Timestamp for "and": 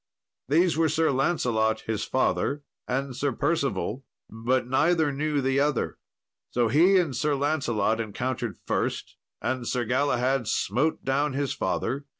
2.87-3.15, 6.97-7.15, 9.43-9.67